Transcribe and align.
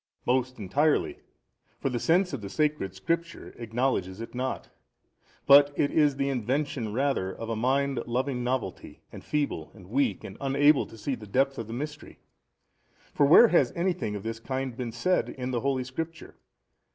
A. 0.25 0.31
Most 0.33 0.57
entirely: 0.57 1.19
for 1.79 1.89
the 1.91 1.99
sense 1.99 2.33
of 2.33 2.41
the 2.41 2.49
sacred 2.49 2.95
Scriptures 2.95 3.53
acknowledges 3.59 4.19
it 4.19 4.33
not, 4.33 4.71
but 5.45 5.71
it 5.77 5.91
is 5.91 6.15
the 6.15 6.27
invention 6.27 6.91
rather 6.91 7.31
of 7.31 7.49
a 7.51 7.55
mind 7.55 8.01
loving 8.07 8.43
novelty 8.43 9.03
and 9.11 9.23
feeble 9.23 9.69
and 9.75 9.91
weak 9.91 10.23
and 10.23 10.37
unable 10.41 10.87
to 10.87 10.97
see 10.97 11.13
the 11.13 11.27
depth 11.27 11.59
of 11.59 11.67
the 11.67 11.73
mystery: 11.73 12.17
for 13.13 13.27
where 13.27 13.49
has 13.49 13.71
anything 13.75 14.15
of 14.15 14.23
this 14.23 14.39
kind 14.39 14.75
been 14.75 14.91
said 14.91 15.37
by 15.37 15.45
the 15.45 15.59
holy 15.61 15.83
Scripture? 15.83 16.33